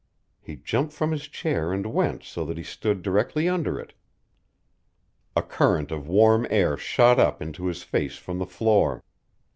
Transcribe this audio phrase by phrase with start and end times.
[0.39, 3.93] He jumped from his chair and went so that he stood directly under it.
[5.35, 9.03] A current of warm air shot up into his face from the floor.